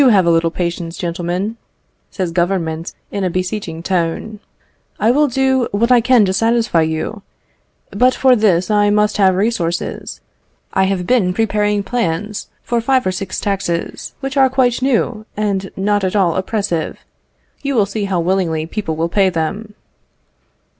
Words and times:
"Do 0.01 0.07
have 0.09 0.25
a 0.25 0.31
little 0.31 0.49
patience, 0.49 0.97
gentlemen," 0.97 1.57
says 2.09 2.31
Government 2.31 2.91
in 3.11 3.23
a 3.23 3.29
beseeching 3.29 3.83
tone. 3.83 4.39
"I 4.99 5.11
will 5.11 5.27
do 5.27 5.67
what 5.73 5.91
I 5.91 6.01
can 6.01 6.25
to 6.25 6.33
satisfy 6.33 6.81
you, 6.81 7.21
but 7.91 8.15
for 8.15 8.35
this 8.35 8.71
I 8.71 8.89
must 8.89 9.17
have 9.17 9.35
resources. 9.35 10.19
I 10.73 10.85
have 10.85 11.05
been 11.05 11.35
preparing 11.35 11.83
plans 11.83 12.49
for 12.63 12.81
five 12.81 13.05
or 13.05 13.11
six 13.11 13.39
taxes, 13.39 14.15
which 14.21 14.37
are 14.37 14.49
quite 14.49 14.81
new, 14.81 15.27
and 15.37 15.69
not 15.77 16.03
at 16.03 16.15
all 16.15 16.35
oppressive. 16.35 16.97
You 17.61 17.75
will 17.75 17.85
see 17.85 18.05
how 18.05 18.19
willingly 18.19 18.65
people 18.65 18.95
will 18.95 19.05
pay 19.07 19.29
them." 19.29 19.75